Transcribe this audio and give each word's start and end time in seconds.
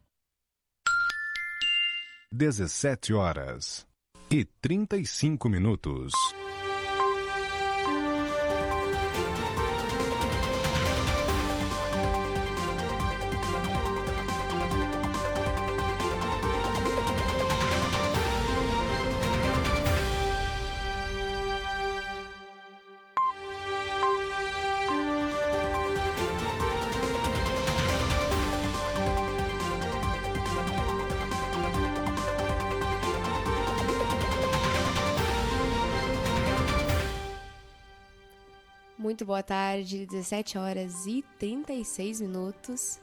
17 2.31 3.13
horas 3.13 3.85
e 4.31 4.45
35 4.45 5.49
minutos. 5.49 6.13
Muito 39.20 39.28
boa 39.28 39.44
tarde, 39.44 40.06
17 40.06 40.58
horas 40.58 41.06
e 41.06 41.25
36 41.38 42.22
minutos. 42.22 43.02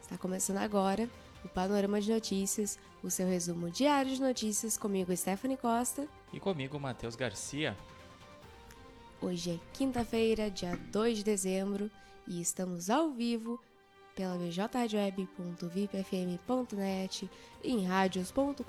Está 0.00 0.16
começando 0.16 0.56
agora 0.56 1.06
o 1.44 1.48
Panorama 1.50 2.00
de 2.00 2.10
Notícias, 2.10 2.78
o 3.02 3.10
seu 3.10 3.28
resumo 3.28 3.68
diário 3.68 4.14
de 4.14 4.22
notícias 4.22 4.78
comigo, 4.78 5.14
Stephanie 5.14 5.58
Costa. 5.58 6.08
E 6.32 6.40
comigo, 6.40 6.80
Matheus 6.80 7.14
Garcia. 7.14 7.76
Hoje 9.20 9.50
é 9.50 9.58
quinta-feira, 9.74 10.50
dia 10.50 10.74
2 10.90 11.18
de 11.18 11.24
dezembro, 11.24 11.90
e 12.26 12.40
estamos 12.40 12.88
ao 12.88 13.10
vivo 13.10 13.60
pela 14.16 14.38
bjradioweb.vipfm.net, 14.38 17.30
em 17.62 17.84
radios.com.br, 17.84 18.62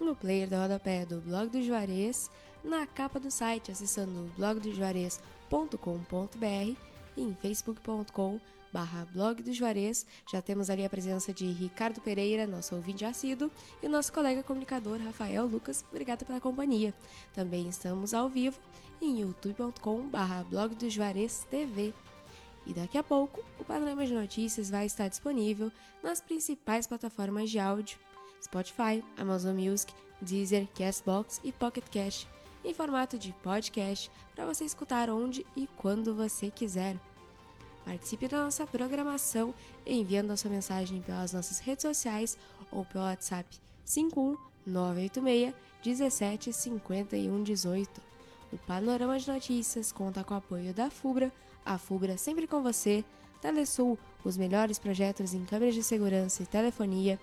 no 0.00 0.16
player 0.16 0.48
da 0.48 0.62
rodapé 0.62 1.06
do 1.06 1.20
blog 1.20 1.50
do 1.50 1.62
Juarez, 1.62 2.28
na 2.64 2.86
capa 2.86 3.18
do 3.18 3.30
site 3.30 3.70
acessando 3.70 4.30
blogdojuarez.com.br 4.36 6.76
e 7.16 7.22
em 7.22 7.34
facebook.com 7.34 8.40
barra 8.72 9.06
blog 9.12 9.42
do 9.42 9.52
Juarez. 9.52 10.06
Já 10.30 10.40
temos 10.40 10.70
ali 10.70 10.84
a 10.84 10.90
presença 10.90 11.32
de 11.32 11.46
Ricardo 11.46 12.00
Pereira, 12.00 12.46
nosso 12.46 12.74
ouvinte 12.74 13.04
assíduo, 13.04 13.50
e 13.82 13.86
o 13.86 13.90
nosso 13.90 14.12
colega 14.12 14.42
comunicador 14.42 15.00
Rafael 15.00 15.46
Lucas. 15.46 15.84
Obrigada 15.90 16.24
pela 16.24 16.40
companhia. 16.40 16.94
Também 17.34 17.68
estamos 17.68 18.14
ao 18.14 18.28
vivo 18.28 18.58
em 19.00 19.20
youtube.com 19.20 20.08
barra 20.08 20.44
blog 20.44 20.74
do 20.74 20.88
Juarez 20.88 21.46
TV. 21.50 21.92
E 22.66 22.74
daqui 22.74 22.98
a 22.98 23.02
pouco, 23.02 23.42
o 23.58 23.64
panorama 23.64 24.06
de 24.06 24.12
notícias 24.12 24.70
vai 24.70 24.86
estar 24.86 25.08
disponível 25.08 25.72
nas 26.02 26.20
principais 26.20 26.86
plataformas 26.86 27.50
de 27.50 27.58
áudio, 27.58 27.98
Spotify, 28.42 29.02
Amazon 29.16 29.56
Music, 29.56 29.92
Deezer, 30.20 30.68
Castbox 30.74 31.40
e 31.42 31.50
Pocket 31.50 31.84
Cast 31.90 32.28
em 32.64 32.74
formato 32.74 33.18
de 33.18 33.32
podcast 33.34 34.10
para 34.34 34.46
você 34.46 34.64
escutar 34.64 35.10
onde 35.10 35.46
e 35.56 35.66
quando 35.76 36.14
você 36.14 36.50
quiser. 36.50 36.96
Participe 37.84 38.28
da 38.28 38.44
nossa 38.44 38.66
programação 38.66 39.54
enviando 39.86 40.30
a 40.30 40.36
sua 40.36 40.50
mensagem 40.50 41.00
pelas 41.00 41.32
nossas 41.32 41.58
redes 41.58 41.82
sociais 41.82 42.36
ou 42.70 42.84
pelo 42.84 43.04
WhatsApp 43.04 43.58
51986 43.84 45.54
17 45.82 46.52
51 46.52 47.42
18. 47.42 48.02
O 48.52 48.58
Panorama 48.58 49.18
de 49.18 49.30
Notícias 49.30 49.92
conta 49.92 50.22
com 50.22 50.34
o 50.34 50.36
apoio 50.36 50.74
da 50.74 50.90
FUBRA, 50.90 51.32
a 51.64 51.78
FUBRA 51.78 52.16
sempre 52.16 52.46
com 52.46 52.62
você, 52.62 53.04
Telesul, 53.40 53.98
os 54.24 54.36
melhores 54.36 54.78
projetos 54.78 55.32
em 55.32 55.44
câmeras 55.44 55.74
de 55.74 55.82
segurança 55.82 56.42
e 56.42 56.46
telefonia, 56.46 57.18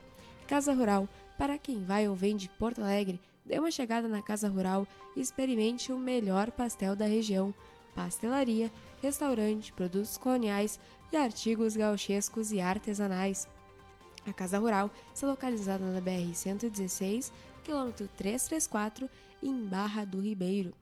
Casa 0.48 0.74
Rural, 0.74 1.08
para 1.38 1.58
quem 1.58 1.84
vai 1.84 2.08
ou 2.08 2.16
vem 2.16 2.36
de 2.36 2.50
Porto 2.50 2.82
Alegre, 2.82 3.20
dê 3.48 3.58
uma 3.58 3.72
chegada 3.72 4.08
na 4.08 4.22
Casa 4.22 4.50
Rural 4.50 4.86
e 5.16 5.22
experimente 5.22 5.92
o 5.92 5.98
melhor 5.98 6.52
pastel 6.52 6.96
da 6.96 7.06
região. 7.06 7.54
Pastelaria, 7.96 8.72
restaurante, 9.02 9.72
produtos 9.72 10.18
coloniais 10.18 10.80
e 11.12 11.16
artigos 11.16 11.76
gauchescos 11.76 12.52
e 12.52 12.60
artesanais. 12.60 13.48
A 14.28 14.34
Casa 14.34 14.60
Rural 14.60 14.92
está 15.14 15.26
localizada 15.26 15.86
na 15.86 16.02
BR-116, 16.02 17.32
quilômetro 17.64 18.10
334, 18.18 19.10
em 19.42 19.66
Barra 19.66 20.04
do 20.04 20.20
Ribeiro. 20.20 20.74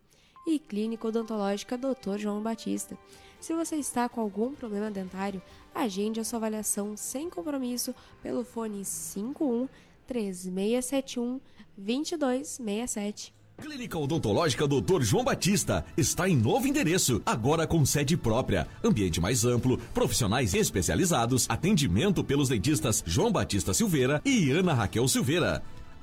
E 0.47 0.59
Clínica 0.59 1.07
Odontológica 1.07 1.77
Dr. 1.77 2.17
João 2.17 2.41
Batista. 2.41 2.97
Se 3.39 3.53
você 3.53 3.75
está 3.75 4.09
com 4.09 4.21
algum 4.21 4.53
problema 4.53 4.89
dentário, 4.89 5.41
agende 5.73 6.19
a 6.19 6.23
sua 6.23 6.37
avaliação 6.37 6.97
sem 6.97 7.29
compromisso 7.29 7.93
pelo 8.21 8.43
fone 8.43 8.83
51 8.83 9.67
3671 10.05 11.39
2267. 11.77 13.33
Clínica 13.57 13.97
Odontológica 13.97 14.67
Dr. 14.67 15.01
João 15.01 15.23
Batista 15.23 15.85
está 15.95 16.27
em 16.27 16.35
novo 16.35 16.67
endereço, 16.67 17.21
agora 17.25 17.65
com 17.65 17.85
sede 17.85 18.17
própria, 18.17 18.67
ambiente 18.83 19.21
mais 19.21 19.45
amplo, 19.45 19.77
profissionais 19.93 20.53
especializados, 20.53 21.45
atendimento 21.47 22.23
pelos 22.23 22.49
dentistas 22.49 23.01
João 23.05 23.31
Batista 23.31 23.73
Silveira 23.73 24.21
e 24.25 24.51
Ana 24.51 24.73
Raquel 24.73 25.07
Silveira. 25.07 25.63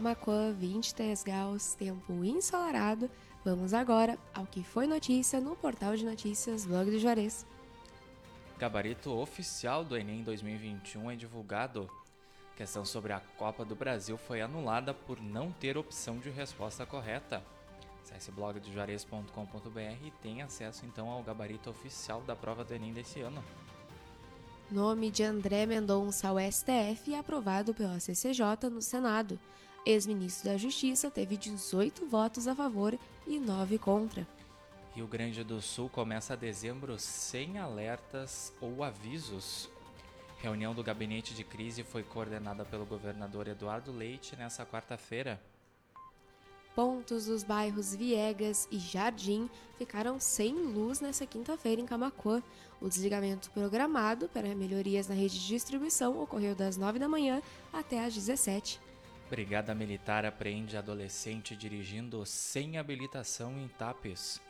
Camacuã, 0.00 0.50
23 0.50 1.22
graus, 1.22 1.74
tempo 1.74 2.24
ensolarado. 2.24 3.10
Vamos 3.44 3.74
agora 3.74 4.18
ao 4.32 4.46
que 4.46 4.64
foi 4.64 4.86
notícia 4.86 5.42
no 5.42 5.54
portal 5.54 5.94
de 5.94 6.06
notícias 6.06 6.64
Blog 6.64 6.90
do 6.90 6.98
Juarez. 6.98 7.46
Gabarito 8.58 9.12
oficial 9.12 9.84
do 9.84 9.98
Enem 9.98 10.22
2021 10.22 11.10
é 11.10 11.16
divulgado. 11.16 11.86
Questão 12.56 12.82
sobre 12.82 13.12
a 13.12 13.20
Copa 13.36 13.62
do 13.62 13.76
Brasil 13.76 14.16
foi 14.16 14.40
anulada 14.40 14.94
por 14.94 15.20
não 15.20 15.52
ter 15.52 15.76
opção 15.76 16.18
de 16.18 16.30
resposta 16.30 16.86
correta. 16.86 17.44
Acesse 18.02 18.32
blogdojuarez.com.br 18.32 20.06
e 20.06 20.10
tem 20.22 20.40
acesso 20.40 20.86
então 20.86 21.10
ao 21.10 21.22
gabarito 21.22 21.68
oficial 21.68 22.22
da 22.22 22.34
prova 22.34 22.64
do 22.64 22.72
Enem 22.72 22.94
desse 22.94 23.20
ano. 23.20 23.44
Nome 24.70 25.10
de 25.10 25.24
André 25.24 25.66
Mendonça 25.66 26.28
ao 26.28 26.38
STF 26.38 27.12
é 27.12 27.18
aprovado 27.18 27.74
pela 27.74 28.00
CCJ 28.00 28.70
no 28.70 28.80
Senado. 28.80 29.38
Ex-ministro 29.84 30.50
da 30.50 30.56
Justiça 30.56 31.10
teve 31.10 31.36
18 31.36 32.06
votos 32.06 32.46
a 32.46 32.54
favor 32.54 32.98
e 33.26 33.38
9 33.38 33.78
contra. 33.78 34.26
Rio 34.94 35.06
Grande 35.06 35.42
do 35.42 35.62
Sul 35.62 35.88
começa 35.88 36.36
dezembro 36.36 36.98
sem 36.98 37.58
alertas 37.58 38.52
ou 38.60 38.82
avisos. 38.82 39.68
Reunião 40.38 40.74
do 40.74 40.82
gabinete 40.82 41.34
de 41.34 41.44
crise 41.44 41.82
foi 41.82 42.02
coordenada 42.02 42.64
pelo 42.64 42.84
governador 42.84 43.46
Eduardo 43.46 43.92
Leite 43.92 44.34
nesta 44.36 44.66
quarta-feira. 44.66 45.40
Pontos 46.74 47.26
dos 47.26 47.42
bairros 47.42 47.94
Viegas 47.94 48.68
e 48.70 48.78
Jardim 48.78 49.50
ficaram 49.76 50.18
sem 50.20 50.54
luz 50.54 51.00
nesta 51.00 51.26
quinta-feira 51.26 51.80
em 51.80 51.86
Camacuã. 51.86 52.42
O 52.80 52.88
desligamento 52.88 53.50
programado 53.50 54.28
para 54.28 54.54
melhorias 54.54 55.08
na 55.08 55.14
rede 55.14 55.38
de 55.38 55.46
distribuição 55.46 56.20
ocorreu 56.20 56.54
das 56.54 56.76
9 56.76 56.98
da 56.98 57.08
manhã 57.08 57.42
até 57.72 58.04
às 58.04 58.14
17. 58.14 58.80
Brigada 59.30 59.72
Militar 59.76 60.26
apreende 60.26 60.76
adolescente 60.76 61.54
dirigindo 61.54 62.26
sem 62.26 62.78
habilitação 62.78 63.52
em 63.60 63.68
Tapes. 63.68 64.40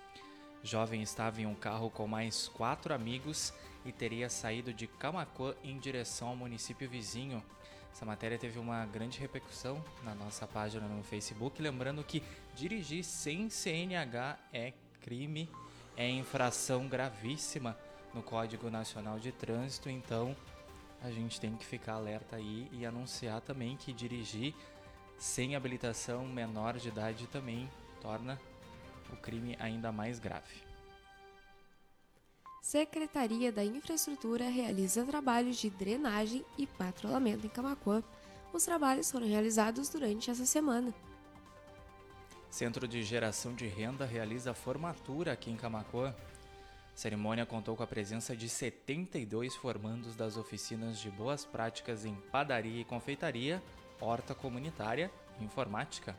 Jovem 0.62 1.02
estava 1.02 1.38
em 1.42 1.44
um 1.44 1.54
carro 1.54 1.90
com 1.90 2.06
mais 2.06 2.48
quatro 2.48 2.94
amigos 2.94 3.52
e 3.84 3.92
teria 3.92 4.30
saído 4.30 4.72
de 4.72 4.86
Camacuã 4.86 5.54
em 5.62 5.78
direção 5.78 6.28
ao 6.28 6.36
município 6.36 6.88
vizinho. 6.88 7.44
Essa 7.92 8.06
matéria 8.06 8.38
teve 8.38 8.58
uma 8.58 8.86
grande 8.86 9.20
repercussão 9.20 9.84
na 10.02 10.14
nossa 10.14 10.46
página 10.46 10.86
no 10.86 11.02
Facebook. 11.02 11.60
Lembrando 11.60 12.02
que 12.02 12.22
dirigir 12.54 13.04
sem 13.04 13.50
CNH 13.50 14.38
é 14.50 14.72
crime, 15.02 15.46
é 15.94 16.08
infração 16.08 16.88
gravíssima 16.88 17.76
no 18.14 18.22
Código 18.22 18.70
Nacional 18.70 19.18
de 19.18 19.30
Trânsito. 19.30 19.90
Então, 19.90 20.34
a 21.02 21.10
gente 21.10 21.40
tem 21.40 21.56
que 21.56 21.64
ficar 21.64 21.94
alerta 21.94 22.36
aí 22.36 22.68
e 22.72 22.84
anunciar 22.84 23.40
também 23.40 23.76
que 23.76 23.92
dirigir 23.92 24.54
sem 25.18 25.54
habilitação 25.54 26.26
menor 26.26 26.78
de 26.78 26.88
idade 26.88 27.26
também 27.26 27.70
torna 28.00 28.40
o 29.12 29.16
crime 29.16 29.56
ainda 29.60 29.92
mais 29.92 30.18
grave. 30.18 30.70
Secretaria 32.62 33.50
da 33.50 33.64
Infraestrutura 33.64 34.48
realiza 34.48 35.04
trabalhos 35.04 35.56
de 35.56 35.70
drenagem 35.70 36.44
e 36.56 36.66
patrulhamento 36.66 37.46
em 37.46 37.50
Camacuã. 37.50 38.02
Os 38.52 38.64
trabalhos 38.64 39.10
foram 39.10 39.26
realizados 39.26 39.88
durante 39.88 40.30
essa 40.30 40.46
semana. 40.46 40.94
Centro 42.50 42.86
de 42.86 43.02
Geração 43.02 43.54
de 43.54 43.66
Renda 43.66 44.04
realiza 44.04 44.52
formatura 44.52 45.32
aqui 45.32 45.50
em 45.50 45.56
Camacuã. 45.56 46.14
Cerimônia 47.00 47.46
contou 47.46 47.74
com 47.74 47.82
a 47.82 47.86
presença 47.86 48.36
de 48.36 48.46
72 48.46 49.56
formandos 49.56 50.14
das 50.14 50.36
oficinas 50.36 50.98
de 50.98 51.10
boas 51.10 51.46
práticas 51.46 52.04
em 52.04 52.14
padaria 52.30 52.82
e 52.82 52.84
confeitaria, 52.84 53.62
horta 53.98 54.34
comunitária 54.34 55.10
e 55.40 55.44
informática. 55.44 56.14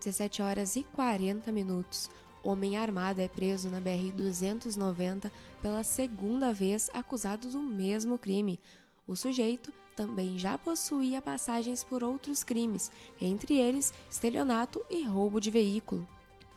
17 0.00 0.42
horas 0.42 0.74
e 0.74 0.82
40 0.82 1.52
minutos. 1.52 2.10
Homem 2.42 2.76
armado 2.76 3.20
é 3.20 3.28
preso 3.28 3.70
na 3.70 3.80
BR-290 3.80 5.30
pela 5.62 5.84
segunda 5.84 6.52
vez 6.52 6.90
acusado 6.92 7.48
do 7.48 7.60
mesmo 7.60 8.18
crime. 8.18 8.58
O 9.06 9.14
sujeito 9.14 9.72
também 9.94 10.36
já 10.36 10.58
possuía 10.58 11.22
passagens 11.22 11.84
por 11.84 12.02
outros 12.02 12.42
crimes, 12.42 12.90
entre 13.20 13.56
eles 13.56 13.94
estelionato 14.10 14.84
e 14.90 15.04
roubo 15.04 15.40
de 15.40 15.48
veículo. 15.48 16.08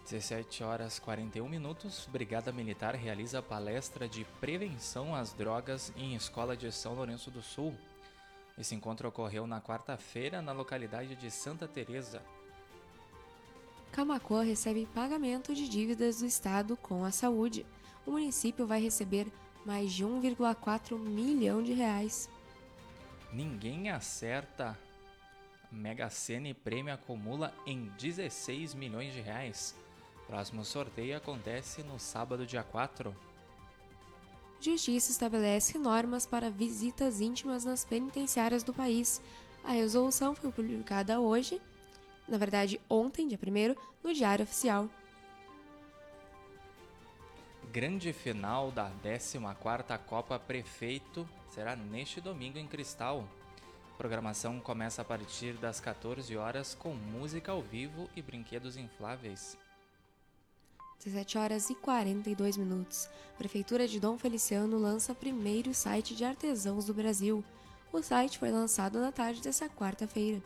17 0.03 0.63
horas 0.63 0.99
41 0.99 1.47
minutos, 1.47 2.07
Brigada 2.11 2.51
Militar 2.51 2.93
realiza 2.93 3.41
palestra 3.41 4.07
de 4.07 4.25
prevenção 4.41 5.15
às 5.15 5.33
drogas 5.33 5.93
em 5.95 6.13
escola 6.13 6.57
de 6.57 6.69
São 6.73 6.93
Lourenço 6.93 7.31
do 7.31 7.41
Sul. 7.41 7.73
Esse 8.57 8.75
encontro 8.75 9.07
ocorreu 9.07 9.47
na 9.47 9.61
quarta-feira 9.61 10.41
na 10.41 10.51
localidade 10.51 11.15
de 11.15 11.31
Santa 11.31 11.67
Teresa. 11.67 12.21
Camacuã 13.93 14.43
recebe 14.43 14.87
pagamento 14.93 15.55
de 15.55 15.69
dívidas 15.69 16.19
do 16.19 16.25
Estado 16.25 16.75
com 16.75 17.05
a 17.05 17.11
saúde. 17.11 17.65
O 18.05 18.11
município 18.11 18.67
vai 18.67 18.81
receber 18.81 19.27
mais 19.65 19.93
de 19.93 20.03
1,4 20.03 20.99
milhão 20.99 21.63
de 21.63 21.71
reais. 21.71 22.29
Ninguém 23.31 23.89
acerta. 23.89 24.77
Mega 25.71 26.09
Sena 26.09 26.49
e 26.49 26.53
prêmio 26.53 26.93
acumula 26.93 27.53
em 27.65 27.85
16 27.97 28.75
milhões 28.75 29.13
de 29.13 29.21
reais. 29.21 29.75
Próximo 30.27 30.63
sorteio 30.63 31.17
acontece 31.17 31.83
no 31.83 31.99
sábado, 31.99 32.45
dia 32.45 32.63
4. 32.63 33.15
Justiça 34.59 35.11
estabelece 35.11 35.77
normas 35.77 36.25
para 36.25 36.49
visitas 36.49 37.19
íntimas 37.19 37.65
nas 37.65 37.83
penitenciárias 37.83 38.63
do 38.63 38.73
país. 38.73 39.21
A 39.63 39.71
resolução 39.71 40.33
foi 40.33 40.51
publicada 40.51 41.19
hoje, 41.19 41.61
na 42.27 42.37
verdade 42.37 42.79
ontem, 42.89 43.27
dia 43.27 43.37
1 43.37 43.75
no 44.01 44.13
Diário 44.13 44.43
Oficial. 44.43 44.89
Grande 47.71 48.13
final 48.13 48.71
da 48.71 48.89
14ª 49.03 49.97
Copa 49.97 50.39
Prefeito 50.39 51.27
será 51.49 51.75
neste 51.75 52.21
domingo 52.21 52.57
em 52.57 52.67
Cristal. 52.67 53.27
A 53.93 53.97
programação 53.97 54.59
começa 54.59 55.01
a 55.01 55.05
partir 55.05 55.53
das 55.53 55.79
14 55.79 56.37
horas 56.37 56.73
com 56.75 56.93
música 56.93 57.51
ao 57.51 57.61
vivo 57.61 58.09
e 58.15 58.21
brinquedos 58.21 58.77
infláveis. 58.77 59.57
17 61.03 61.37
horas 61.37 61.69
e 61.69 61.75
42 61.75 62.55
minutos. 62.55 63.09
Prefeitura 63.37 63.87
de 63.87 63.99
Dom 63.99 64.17
Feliciano 64.17 64.77
lança 64.77 65.13
primeiro 65.13 65.73
site 65.73 66.15
de 66.15 66.23
artesãos 66.23 66.85
do 66.85 66.93
Brasil. 66.93 67.43
O 67.91 68.01
site 68.01 68.39
foi 68.39 68.51
lançado 68.51 68.99
na 68.99 69.11
tarde 69.11 69.41
dessa 69.41 69.67
quarta-feira. 69.67 70.41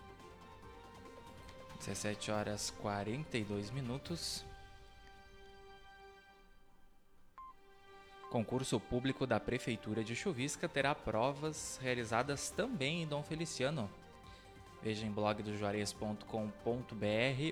17 1.78 2.32
horas 2.32 2.72
42 2.82 3.70
minutos. 3.70 4.44
Concurso 8.32 8.80
público 8.80 9.28
da 9.28 9.40
Prefeitura 9.40 10.04
de 10.04 10.16
Chuvisca 10.16 10.68
terá 10.68 10.96
provas 10.96 11.80
realizadas 11.82 12.50
também 12.50 13.04
em 13.04 13.08
Dom 13.08 13.22
Feliciano. 13.22 13.88
Veja 14.82 15.06
em 15.06 15.12
blogdojuarez.com.br 15.12 16.26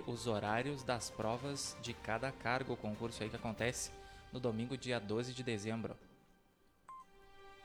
os 0.08 0.28
horários 0.28 0.84
das 0.84 1.10
provas 1.10 1.76
de 1.82 1.94
cada 1.94 2.32
cargo, 2.32 2.74
o 2.74 2.78
concurso 2.78 3.24
aí 3.24 3.30
que 3.30 3.36
acontece 3.36 3.92
no 4.32 4.40
domingo, 4.40 4.78
dia 4.78 5.00
12 5.00 5.34
de 5.34 5.44
dezembro. 5.44 5.98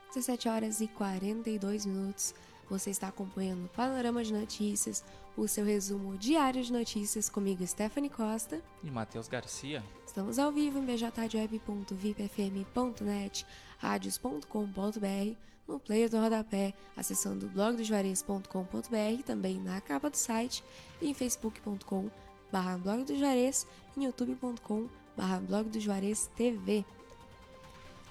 17 0.09 0.49
horas 0.49 0.81
e 0.81 0.89
42 0.89 1.87
minutos. 1.87 2.35
Você 2.69 2.91
está 2.91 3.09
acompanhando 3.09 3.65
o 3.65 3.69
Panorama 3.69 4.23
de 4.23 4.33
Notícias, 4.33 5.05
o 5.37 5.49
seu 5.49 5.65
resumo 5.65 6.17
diário 6.17 6.63
de 6.63 6.73
notícias 6.73 7.29
comigo, 7.29 7.67
Stephanie 7.67 8.09
Costa 8.09 8.63
e 8.83 8.91
Matheus 8.91 9.27
Garcia. 9.27 9.83
Estamos 10.06 10.39
ao 10.39 10.53
vivo 10.53 10.79
em 10.79 10.85
bjtadweb.vipfm.net, 10.85 13.45
radios.com.br, 13.79 15.37
no 15.70 15.78
player 15.78 16.11
do 16.11 16.19
rodapé, 16.19 16.75
acessando 16.96 17.49
blogdojuarez.com.br, 17.49 19.22
também 19.25 19.58
na 19.61 19.81
capa 19.81 20.11
do 20.11 20.17
site, 20.17 20.64
e 21.00 21.08
em 21.08 21.14
facebook.com 21.14 22.11
barra 22.50 22.76
blog 22.76 23.05
do 23.05 23.17
Juarez 23.17 23.67
youtube.com 23.96 24.88
barra 25.17 25.38
blog 25.38 25.69
do 25.69 25.81
Juarez 25.81 26.28
TV. 26.37 26.84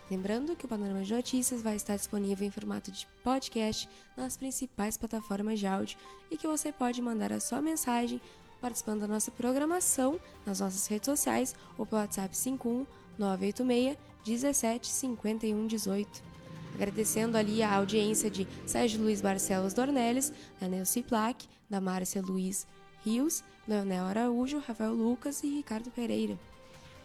Lembrando 0.09 0.55
que 0.55 0.65
o 0.65 0.67
Panorama 0.67 1.03
de 1.03 1.13
Notícias 1.13 1.61
vai 1.61 1.75
estar 1.75 1.95
disponível 1.95 2.47
em 2.47 2.51
formato 2.51 2.91
de 2.91 3.07
podcast 3.23 3.87
nas 4.17 4.37
principais 4.37 4.97
plataformas 4.97 5.59
de 5.59 5.67
áudio 5.67 5.99
e 6.31 6.37
que 6.37 6.47
você 6.47 6.71
pode 6.71 7.01
mandar 7.01 7.31
a 7.31 7.39
sua 7.39 7.61
mensagem 7.61 8.19
participando 8.59 9.01
da 9.01 9.07
nossa 9.07 9.31
programação 9.31 10.19
nas 10.45 10.59
nossas 10.59 10.87
redes 10.87 11.05
sociais 11.05 11.55
ou 11.77 11.85
pelo 11.85 12.01
WhatsApp 12.01 12.35
51 12.35 12.85
986 13.17 13.97
17 14.25 14.87
51 14.87 15.67
18. 15.67 16.28
Agradecendo 16.75 17.37
ali 17.37 17.61
a 17.61 17.75
audiência 17.75 18.29
de 18.29 18.47
Sérgio 18.65 19.01
Luiz 19.01 19.21
Barcelos 19.21 19.73
Dornelles, 19.73 20.31
da 20.59 20.67
Nelci 20.67 21.03
Plaque, 21.03 21.47
da 21.69 21.81
Márcia 21.81 22.21
Luiz 22.21 22.65
Rios, 23.03 23.43
Leonel 23.67 24.05
Araújo, 24.05 24.59
Rafael 24.59 24.93
Lucas 24.93 25.43
e 25.43 25.47
Ricardo 25.47 25.89
Pereira. 25.91 26.37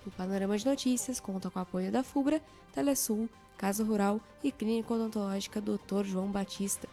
O 0.06 0.10
Panorama 0.10 0.58
de 0.58 0.66
Notícias 0.66 1.20
conta 1.20 1.50
com 1.50 1.58
o 1.58 1.62
apoio 1.62 1.90
da 1.90 2.02
FUBRA, 2.02 2.40
Telesul, 2.72 3.28
Casa 3.56 3.84
Rural 3.84 4.20
e 4.42 4.50
Clínica 4.50 4.92
Odontológica 4.92 5.60
Dr. 5.60 6.04
João 6.04 6.30
Batista. 6.30 6.88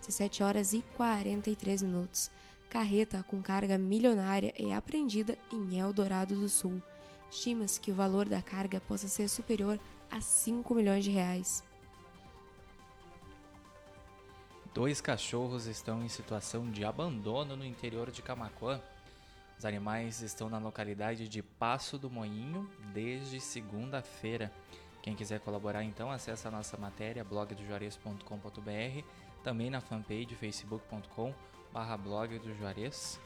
17 0.00 0.42
horas 0.42 0.72
e 0.72 0.84
43 0.96 1.82
minutos. 1.82 2.30
Carreta 2.68 3.24
com 3.28 3.40
carga 3.40 3.78
milionária 3.78 4.52
é 4.56 4.74
apreendida 4.74 5.36
em 5.52 5.78
Eldorado 5.78 6.34
do 6.34 6.48
Sul. 6.48 6.80
Estima-se 7.30 7.80
que 7.80 7.90
o 7.90 7.94
valor 7.94 8.28
da 8.28 8.42
carga 8.42 8.80
possa 8.80 9.08
ser 9.08 9.28
superior 9.28 9.80
a 10.10 10.20
5 10.20 10.74
milhões 10.74 11.04
de 11.04 11.10
reais. 11.10 11.64
Dois 14.76 15.00
cachorros 15.00 15.64
estão 15.64 16.04
em 16.04 16.08
situação 16.10 16.70
de 16.70 16.84
abandono 16.84 17.56
no 17.56 17.64
interior 17.64 18.10
de 18.10 18.20
Camacuã. 18.20 18.78
Os 19.58 19.64
animais 19.64 20.20
estão 20.20 20.50
na 20.50 20.58
localidade 20.58 21.30
de 21.30 21.42
Passo 21.42 21.96
do 21.96 22.10
Moinho 22.10 22.70
desde 22.92 23.40
segunda-feira. 23.40 24.52
Quem 25.02 25.16
quiser 25.16 25.40
colaborar, 25.40 25.82
então, 25.82 26.10
acesse 26.10 26.46
a 26.46 26.50
nossa 26.50 26.76
matéria 26.76 27.24
blogdojuarez.com.br, 27.24 29.02
também 29.42 29.70
na 29.70 29.80
fanpage 29.80 30.34
facebook.com 30.34 31.32
barra 31.72 31.96
blog 31.96 32.38
do 32.38 32.54
Juarez, 32.54 33.18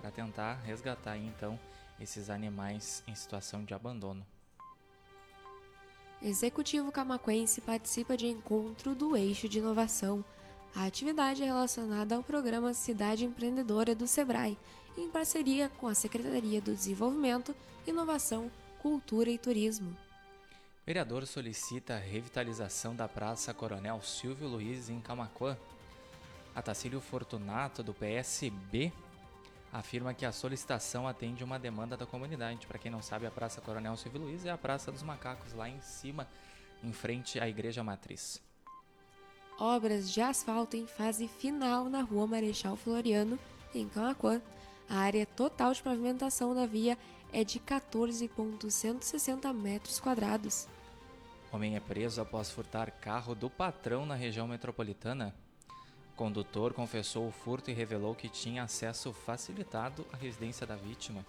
para 0.00 0.10
tentar 0.10 0.54
resgatar 0.64 1.18
então 1.18 1.60
esses 2.00 2.30
animais 2.30 3.04
em 3.06 3.14
situação 3.14 3.66
de 3.66 3.74
abandono. 3.74 4.26
Executivo 6.22 6.90
Camaquense 6.90 7.60
participa 7.60 8.16
de 8.16 8.28
encontro 8.28 8.94
do 8.94 9.14
Eixo 9.14 9.46
de 9.46 9.58
Inovação. 9.58 10.24
A 10.76 10.86
atividade 10.86 11.40
é 11.40 11.46
relacionada 11.46 12.16
ao 12.16 12.22
programa 12.24 12.74
Cidade 12.74 13.24
Empreendedora 13.24 13.94
do 13.94 14.08
SEBRAE, 14.08 14.58
em 14.98 15.08
parceria 15.08 15.68
com 15.68 15.86
a 15.86 15.94
Secretaria 15.94 16.60
do 16.60 16.74
Desenvolvimento, 16.74 17.54
Inovação, 17.86 18.50
Cultura 18.80 19.30
e 19.30 19.38
Turismo. 19.38 19.90
O 19.90 20.84
vereador 20.84 21.28
solicita 21.28 21.94
a 21.94 21.98
revitalização 21.98 22.94
da 22.94 23.06
Praça 23.06 23.54
Coronel 23.54 24.02
Silvio 24.02 24.48
Luiz 24.48 24.90
em 24.90 25.00
Camacuã. 25.00 25.56
Atacílio 26.56 27.00
Fortunato, 27.00 27.80
do 27.80 27.94
PSB, 27.94 28.92
afirma 29.72 30.12
que 30.12 30.26
a 30.26 30.32
solicitação 30.32 31.06
atende 31.06 31.44
uma 31.44 31.58
demanda 31.58 31.96
da 31.96 32.04
comunidade. 32.04 32.66
Para 32.66 32.80
quem 32.80 32.90
não 32.90 33.00
sabe, 33.00 33.26
a 33.26 33.30
Praça 33.30 33.60
Coronel 33.60 33.96
Silvio 33.96 34.22
Luiz 34.22 34.44
é 34.44 34.50
a 34.50 34.58
Praça 34.58 34.90
dos 34.90 35.04
Macacos, 35.04 35.52
lá 35.52 35.68
em 35.68 35.80
cima, 35.80 36.28
em 36.82 36.92
frente 36.92 37.38
à 37.38 37.48
Igreja 37.48 37.84
Matriz. 37.84 38.42
Obras 39.58 40.10
de 40.10 40.20
asfalto 40.20 40.76
em 40.76 40.86
fase 40.86 41.28
final 41.28 41.88
na 41.88 42.02
rua 42.02 42.26
Marechal 42.26 42.76
Floriano, 42.76 43.38
em 43.74 43.88
Camacuã. 43.88 44.42
A 44.88 44.98
área 44.98 45.24
total 45.24 45.72
de 45.72 45.82
pavimentação 45.82 46.54
da 46.54 46.66
via 46.66 46.98
é 47.32 47.44
de 47.44 47.58
14,160 47.58 49.52
metros 49.52 50.00
quadrados. 50.00 50.68
Homem 51.52 51.76
é 51.76 51.80
preso 51.80 52.20
após 52.20 52.50
furtar 52.50 52.90
carro 52.90 53.34
do 53.34 53.48
patrão 53.48 54.04
na 54.04 54.16
região 54.16 54.48
metropolitana. 54.48 55.34
O 56.12 56.16
condutor 56.16 56.74
confessou 56.74 57.28
o 57.28 57.32
furto 57.32 57.70
e 57.70 57.74
revelou 57.74 58.14
que 58.14 58.28
tinha 58.28 58.64
acesso 58.64 59.12
facilitado 59.12 60.04
à 60.12 60.16
residência 60.16 60.66
da 60.66 60.74
vítima. 60.74 61.24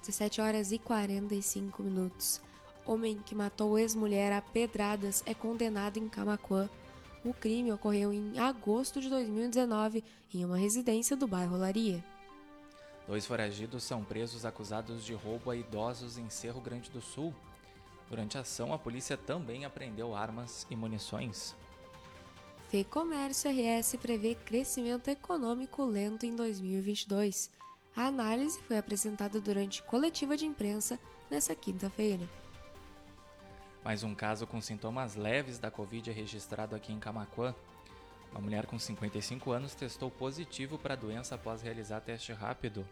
17 0.00 0.40
horas 0.40 0.72
e 0.72 0.78
45 0.78 1.82
minutos. 1.82 2.40
Homem 2.84 3.18
que 3.18 3.34
matou 3.34 3.78
ex-mulher 3.78 4.32
a 4.32 4.40
pedradas 4.42 5.22
é 5.26 5.34
condenado 5.34 5.98
em 5.98 6.08
Camacuã. 6.08 6.68
O 7.28 7.34
crime 7.34 7.70
ocorreu 7.70 8.10
em 8.10 8.38
agosto 8.38 9.02
de 9.02 9.10
2019 9.10 10.02
em 10.32 10.46
uma 10.46 10.56
residência 10.56 11.14
do 11.14 11.28
bairro 11.28 11.58
Laria. 11.58 12.02
Dois 13.06 13.26
foragidos 13.26 13.84
são 13.84 14.02
presos 14.02 14.46
acusados 14.46 15.04
de 15.04 15.12
roubo 15.12 15.50
a 15.50 15.56
idosos 15.56 16.16
em 16.16 16.30
Cerro 16.30 16.58
Grande 16.58 16.88
do 16.88 17.02
Sul. 17.02 17.34
Durante 18.08 18.38
a 18.38 18.40
ação, 18.40 18.72
a 18.72 18.78
polícia 18.78 19.14
também 19.14 19.66
apreendeu 19.66 20.16
armas 20.16 20.66
e 20.70 20.74
munições. 20.74 21.54
FEComércio 22.70 23.50
RS 23.50 23.96
prevê 24.00 24.34
crescimento 24.34 25.08
econômico 25.08 25.84
lento 25.84 26.24
em 26.24 26.34
2022. 26.34 27.50
A 27.94 28.06
análise 28.06 28.58
foi 28.62 28.78
apresentada 28.78 29.38
durante 29.38 29.82
coletiva 29.82 30.34
de 30.34 30.46
imprensa 30.46 30.98
nesta 31.30 31.54
quinta-feira. 31.54 32.26
Mais 33.84 34.02
um 34.02 34.14
caso 34.14 34.46
com 34.46 34.60
sintomas 34.60 35.14
leves 35.14 35.58
da 35.58 35.70
Covid 35.70 36.10
é 36.10 36.12
registrado 36.12 36.74
aqui 36.74 36.92
em 36.92 36.98
Camacuã. 36.98 37.54
Uma 38.32 38.40
mulher 38.40 38.66
com 38.66 38.78
55 38.78 39.50
anos 39.50 39.74
testou 39.74 40.10
positivo 40.10 40.78
para 40.78 40.94
a 40.94 40.96
doença 40.96 41.34
após 41.34 41.62
realizar 41.62 42.00
teste 42.00 42.32
rápido. 42.32 42.86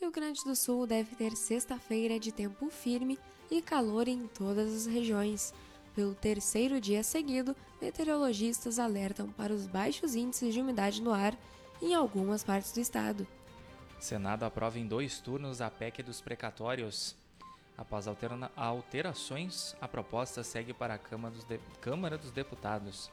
Rio 0.00 0.10
Grande 0.10 0.42
do 0.44 0.56
Sul 0.56 0.86
deve 0.86 1.14
ter 1.14 1.36
sexta-feira 1.36 2.18
de 2.18 2.32
tempo 2.32 2.68
firme 2.70 3.18
e 3.50 3.62
calor 3.62 4.08
em 4.08 4.26
todas 4.26 4.74
as 4.74 4.86
regiões. 4.86 5.54
Pelo 5.94 6.14
terceiro 6.14 6.80
dia 6.80 7.02
seguido, 7.02 7.54
meteorologistas 7.80 8.78
alertam 8.78 9.30
para 9.30 9.52
os 9.52 9.66
baixos 9.66 10.14
índices 10.14 10.54
de 10.54 10.60
umidade 10.60 11.02
no 11.02 11.12
ar 11.12 11.38
em 11.80 11.94
algumas 11.94 12.42
partes 12.42 12.72
do 12.72 12.80
estado. 12.80 13.26
Senado 14.00 14.44
aprova 14.44 14.78
em 14.78 14.86
dois 14.86 15.20
turnos 15.20 15.60
a 15.60 15.70
PEC 15.70 16.02
dos 16.02 16.20
precatórios. 16.20 17.14
Após 17.76 18.06
alterações, 18.56 19.74
a 19.80 19.88
proposta 19.88 20.42
segue 20.44 20.72
para 20.72 20.94
a 20.94 20.98
Câmara 20.98 21.34
dos, 21.34 21.44
de... 21.44 21.58
Câmara 21.80 22.18
dos 22.18 22.30
Deputados. 22.30 23.10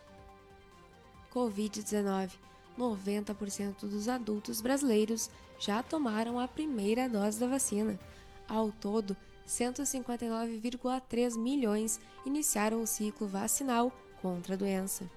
Covid-19. 1.34 2.32
90% 2.78 3.82
dos 3.82 4.08
adultos 4.08 4.62
brasileiros 4.62 5.30
já 5.60 5.84
tomaram 5.84 6.39
a 6.39 6.48
primeira 6.48 7.10
dose 7.10 7.39
da 7.39 7.48
vacina. 7.48 8.00
Ao 8.48 8.72
todo, 8.72 9.16
159,3 9.48 11.38
milhões 11.38 12.00
iniciaram 12.25 12.82
o 12.82 12.88
ciclo 12.88 13.28
vacinal 13.28 13.92
contra 14.22 14.54
a 14.54 14.58
doença. 14.58 15.10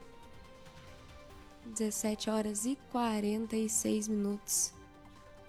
17 1.67 2.31
horas 2.31 2.67
e 2.67 2.77
46 2.91 4.09
minutos. 4.09 4.73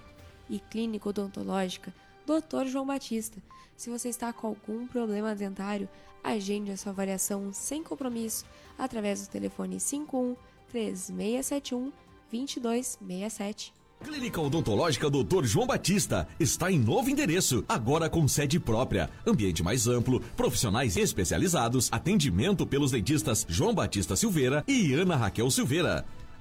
E 0.48 0.58
Clínica 0.58 1.08
Odontológica, 1.08 1.92
Dr. 2.26 2.66
João 2.66 2.86
Batista. 2.86 3.42
Se 3.76 3.90
você 3.90 4.08
está 4.08 4.32
com 4.32 4.48
algum 4.48 4.86
problema 4.86 5.34
dentário, 5.34 5.88
agende 6.22 6.70
a 6.70 6.76
sua 6.76 6.92
avaliação 6.92 7.52
sem 7.52 7.82
compromisso 7.82 8.44
através 8.78 9.26
do 9.26 9.30
telefone 9.30 9.80
51 9.80 10.36
3671 10.70 11.92
2267. 12.30 13.74
Clínica 14.02 14.40
Odontológica 14.40 15.08
Dr. 15.08 15.44
João 15.44 15.66
Batista 15.66 16.26
está 16.38 16.70
em 16.72 16.78
novo 16.78 17.08
endereço, 17.08 17.64
agora 17.68 18.10
com 18.10 18.26
sede 18.26 18.58
própria, 18.58 19.08
ambiente 19.24 19.62
mais 19.62 19.86
amplo, 19.86 20.20
profissionais 20.36 20.96
especializados, 20.96 21.88
atendimento 21.92 22.66
pelos 22.66 22.90
dentistas 22.90 23.46
João 23.48 23.72
Batista 23.72 24.16
Silveira 24.16 24.64
e 24.66 24.92
Ana 24.92 25.14
Raquel 25.16 25.50
Silveira. 25.50 26.04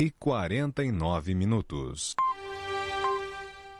e 0.00 0.10
49 0.10 1.34
minutos. 1.34 2.14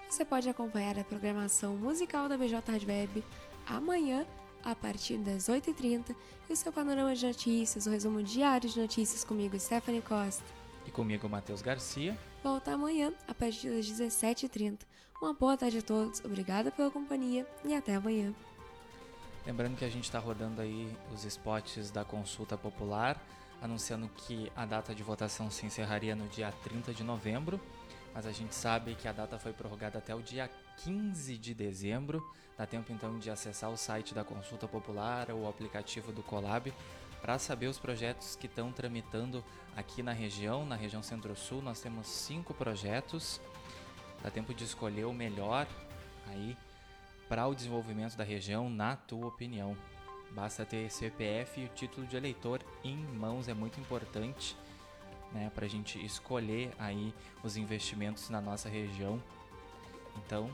Você 0.09 0.25
pode 0.25 0.49
acompanhar 0.49 0.99
a 0.99 1.04
programação 1.04 1.76
musical 1.76 2.28
da 2.28 2.37
BJ 2.37 2.61
Rádio 2.71 2.88
Web 2.88 3.25
amanhã, 3.66 4.26
a 4.62 4.75
partir 4.75 5.19
das 5.19 5.49
8h30, 5.49 6.14
e 6.49 6.52
o 6.52 6.57
seu 6.57 6.73
panorama 6.73 7.14
de 7.14 7.26
notícias, 7.26 7.87
o 7.87 7.90
resumo 7.90 8.23
diário 8.23 8.69
de 8.69 8.78
notícias 8.78 9.25
comigo, 9.25 9.59
Stephanie 9.59 10.02
Costa. 10.02 10.45
E 10.87 10.90
comigo, 10.90 11.28
Matheus 11.28 11.62
Garcia. 11.62 12.16
Volta 12.42 12.73
amanhã, 12.73 13.12
a 13.26 13.35
partir 13.35 13.71
das 13.71 13.87
17h30. 13.87 14.81
Uma 15.21 15.33
boa 15.33 15.57
tarde 15.57 15.78
a 15.78 15.83
todos, 15.83 16.21
obrigada 16.25 16.71
pela 16.71 16.90
companhia 16.90 17.47
e 17.64 17.75
até 17.75 17.95
amanhã. 17.95 18.35
Lembrando 19.47 19.76
que 19.76 19.85
a 19.85 19.90
gente 19.90 20.04
está 20.04 20.19
rodando 20.19 20.61
aí 20.61 20.88
os 21.12 21.25
spots 21.25 21.90
da 21.90 22.04
consulta 22.04 22.57
popular, 22.57 23.21
anunciando 23.62 24.09
que 24.09 24.50
a 24.57 24.66
data 24.66 24.95
de 24.95 25.02
votação 25.02 25.50
se 25.50 25.64
encerraria 25.64 26.16
no 26.16 26.26
dia 26.26 26.52
30 26.64 26.92
de 26.92 27.04
novembro, 27.04 27.61
mas 28.12 28.26
a 28.26 28.33
gente 28.33 28.54
sabe 28.54 28.95
que 28.97 29.07
a 29.07 29.12
data 29.12 29.38
foi 29.38 29.52
prorrogada 29.52 29.99
até 29.99 30.14
o 30.14 30.21
dia 30.21 30.50
15 30.78 31.38
de 31.38 31.54
dezembro. 31.54 32.23
Dá 32.59 32.66
tempo 32.66 32.92
então 32.92 33.19
de 33.19 33.31
acessar 33.31 33.71
o 33.71 33.76
site 33.76 34.12
da 34.12 34.25
consulta 34.25 34.66
popular 34.66 35.31
ou 35.31 35.42
o 35.42 35.49
aplicativo 35.49 36.12
do 36.12 36.23
Colab 36.23 36.73
para 37.23 37.38
saber 37.38 37.69
os 37.69 37.78
projetos 37.78 38.35
que 38.35 38.47
estão 38.47 38.73
tramitando 38.73 39.45
aqui 39.76 40.02
na 40.02 40.12
região, 40.12 40.66
na 40.66 40.75
região 40.75 41.02
Centro-Sul. 41.02 41.62
Nós 41.62 41.81
temos 41.81 42.09
cinco 42.09 42.52
projetos. 42.52 43.40
Dá 44.23 44.31
tempo 44.31 44.52
de 44.52 44.64
escolher 44.64 45.04
o 45.04 45.12
melhor 45.12 45.66
aí 46.26 46.57
para 47.28 47.47
o 47.47 47.54
desenvolvimento 47.54 48.16
da 48.16 48.25
região, 48.25 48.69
na 48.69 48.97
tua 48.97 49.28
opinião. 49.28 49.76
Basta 50.34 50.64
ter 50.64 50.90
CPF 50.90 51.60
e 51.60 51.66
o 51.66 51.68
título 51.68 52.06
de 52.06 52.16
eleitor 52.16 52.60
em 52.82 52.96
mãos, 52.96 53.48
é 53.48 53.54
muito 53.54 53.78
importante 53.78 54.56
né, 55.32 55.50
para 55.54 55.66
a 55.66 55.68
gente 55.68 56.04
escolher 56.04 56.72
aí 56.78 57.14
os 57.42 57.56
investimentos 57.56 58.28
na 58.30 58.40
nossa 58.40 58.68
região. 58.68 59.22
Então, 60.16 60.50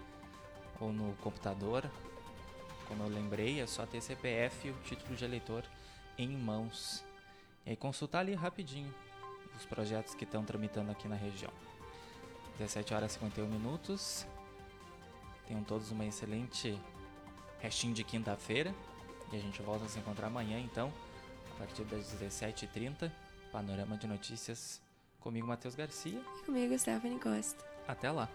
ou 0.80 0.92
no 0.92 1.14
computador. 1.16 1.90
Como 2.90 3.04
eu 3.04 3.08
lembrei, 3.08 3.60
é 3.60 3.66
só 3.68 3.86
ter 3.86 4.00
CPF 4.00 4.66
e 4.66 4.70
o 4.72 4.74
título 4.82 5.14
de 5.14 5.24
eleitor 5.24 5.62
em 6.18 6.28
mãos. 6.28 7.04
E 7.64 7.70
aí 7.70 7.76
consultar 7.76 8.18
ali 8.18 8.34
rapidinho 8.34 8.92
os 9.56 9.64
projetos 9.64 10.12
que 10.12 10.24
estão 10.24 10.44
tramitando 10.44 10.90
aqui 10.90 11.06
na 11.06 11.14
região. 11.14 11.52
17 12.58 12.92
horas 12.92 13.12
e 13.12 13.14
51 13.14 13.46
minutos. 13.46 14.26
Tenham 15.46 15.62
todos 15.62 15.92
uma 15.92 16.04
excelente 16.04 16.76
restinho 17.60 17.94
de 17.94 18.02
quinta-feira. 18.02 18.74
E 19.32 19.36
a 19.36 19.40
gente 19.40 19.62
volta 19.62 19.84
a 19.84 19.88
se 19.88 20.00
encontrar 20.00 20.26
amanhã, 20.26 20.58
então, 20.58 20.92
a 21.54 21.58
partir 21.58 21.84
das 21.84 22.12
17h30. 22.12 23.12
Panorama 23.52 23.96
de 23.96 24.08
Notícias 24.08 24.82
comigo, 25.20 25.46
Matheus 25.46 25.76
Garcia. 25.76 26.20
E 26.40 26.44
comigo, 26.44 26.76
Stephanie 26.76 27.20
Costa. 27.20 27.64
Até 27.86 28.10
lá! 28.10 28.28